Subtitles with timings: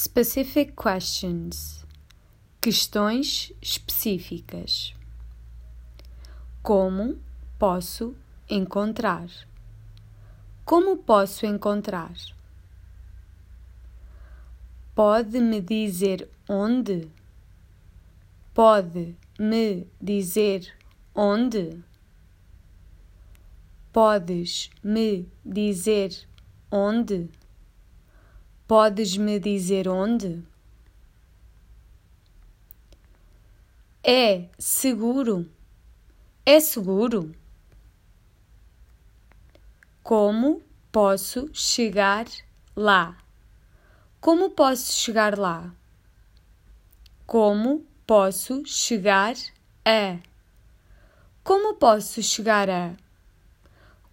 [0.00, 1.84] Specific questions.
[2.60, 4.94] Questões específicas.
[6.62, 7.18] Como
[7.58, 8.14] posso
[8.48, 9.28] encontrar?
[10.64, 12.14] Como posso encontrar?
[14.94, 17.10] Pode me dizer onde?
[18.54, 20.72] Pode me dizer
[21.12, 21.82] onde?
[23.92, 26.24] Podes me dizer
[26.70, 27.28] onde?
[28.68, 30.44] Podes me dizer onde?
[34.04, 35.50] É seguro?
[36.44, 37.34] É seguro?
[40.02, 42.26] Como posso chegar
[42.76, 43.16] lá?
[44.20, 45.74] Como posso chegar lá?
[47.26, 49.34] Como posso chegar
[49.82, 50.18] a?
[51.42, 52.94] Como posso chegar a?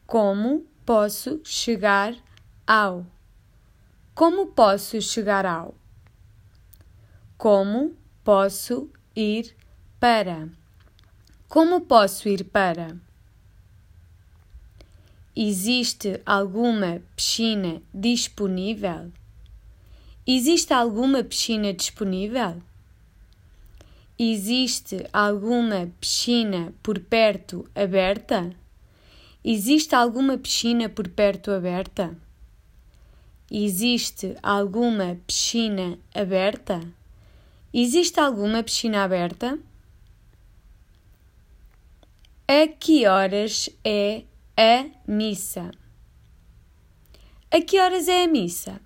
[0.07, 2.15] Como posso chegar
[2.65, 3.05] ao?
[4.15, 5.75] Como posso chegar ao?
[7.37, 9.53] Como posso ir
[9.99, 10.47] para?
[11.49, 12.97] Como posso ir para?
[15.35, 19.11] Existe alguma piscina disponível?
[20.25, 22.63] Existe alguma piscina disponível?
[24.17, 28.55] Existe alguma piscina por perto aberta?
[29.43, 32.17] Existe alguma piscina por perto aberta?
[33.49, 36.81] Existe alguma piscina aberta?
[37.71, 39.59] Existe alguma piscina aberta?
[42.47, 44.23] A que horas é
[44.57, 45.71] a missa?
[47.51, 48.81] A que horas é a missa?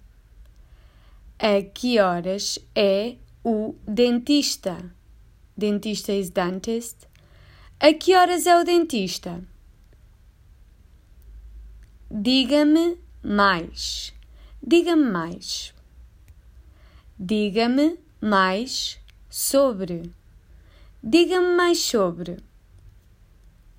[1.38, 4.94] A que horas é o dentista?
[5.58, 7.08] Dentista is dentist.
[7.80, 9.42] A que horas é o dentista?
[12.12, 14.19] Diga-me mais.
[14.62, 15.74] Diga-me mais.
[17.18, 20.12] Diga-me mais sobre.
[21.02, 22.38] Diga-me mais sobre.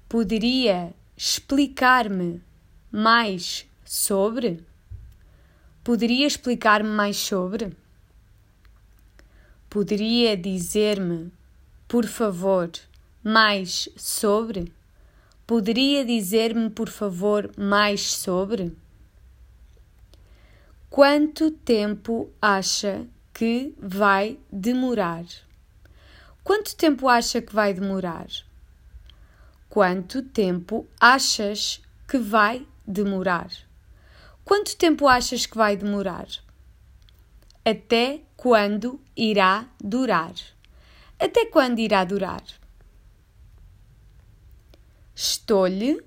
[0.09, 2.43] Poderia explicar-me
[2.91, 4.65] mais sobre?
[5.85, 7.77] Poderia explicar-me mais sobre?
[9.69, 11.31] Poderia dizer-me,
[11.87, 12.71] por favor,
[13.23, 14.73] mais sobre?
[15.47, 18.73] Poderia dizer-me, por favor, mais sobre?
[20.91, 25.25] Quanto tempo acha que vai demorar?
[26.43, 28.27] Quanto tempo acha que vai demorar?
[29.69, 33.53] Quanto tempo achas que vai demorar?
[34.45, 36.27] Quanto tempo achas que vai demorar?
[37.65, 40.35] Até quando irá durar?
[41.21, 42.43] Até quando irá durar?
[45.15, 46.03] Estou-lhe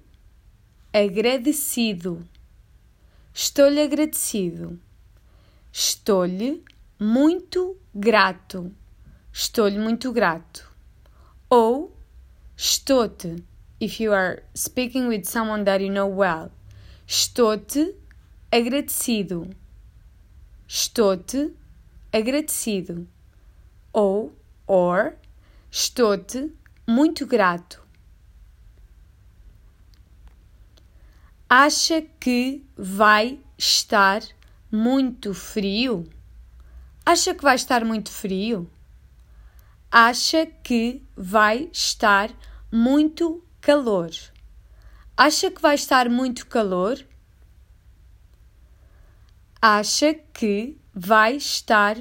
[0.92, 2.28] agradecido
[3.34, 4.80] Estou-lhe agradecido.
[5.72, 6.64] Estou-lhe
[7.00, 8.72] muito grato.
[9.32, 10.72] Estou-lhe muito grato.
[11.50, 11.98] Ou
[12.56, 13.44] estou-te,
[13.80, 16.52] if you are speaking with someone that you know well.
[17.08, 17.96] Estou-te
[18.52, 19.50] agradecido.
[20.68, 21.54] Estou-te
[22.12, 23.08] agradecido.
[23.92, 24.32] Ou,
[24.68, 25.16] or,
[25.72, 26.54] estou-te
[26.88, 27.83] muito grato.
[31.56, 34.24] Acha que vai estar
[34.72, 36.09] muito frio?
[37.06, 38.68] Acha que vai estar muito frio?
[39.91, 42.31] Acha que vai estar
[42.72, 44.09] muito calor?
[45.16, 47.06] Acha que vai estar muito calor?
[49.62, 51.97] Acha que vai estar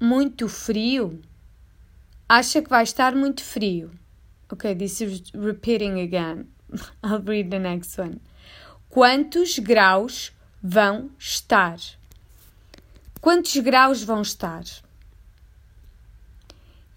[0.00, 1.22] muito frio?
[2.28, 3.92] Acha que vai estar muito frio?
[4.50, 6.55] Okay, this is repeating again.
[7.02, 8.20] I'll read the next one.
[8.88, 10.32] Quantos graus
[10.62, 11.78] vão estar?
[13.20, 14.64] Quantos graus vão estar?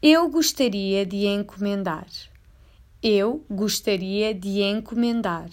[0.02, 2.08] Eu gostaria de encomendar.
[3.04, 5.50] Eu gostaria de encomendar.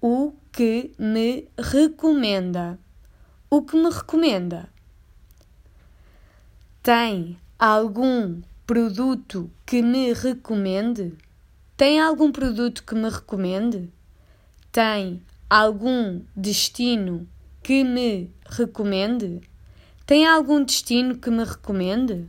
[0.00, 2.78] O que me recomenda?
[3.50, 4.68] O que me recomenda?
[6.82, 11.14] Tem algum produto que me recomende?
[11.74, 13.90] Tem algum produto que me recomende?
[14.70, 17.26] Tem algum destino
[17.62, 19.40] que me recomende?
[20.04, 22.28] Tem algum destino que me recomende?